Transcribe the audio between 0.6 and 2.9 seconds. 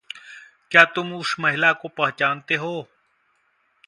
क्या तुम उस महिला को पहचानते हो?